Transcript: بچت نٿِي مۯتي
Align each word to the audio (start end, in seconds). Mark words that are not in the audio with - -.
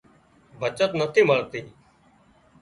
بچت 0.59 0.91
نٿِي 0.99 1.21
مۯتي 1.29 1.61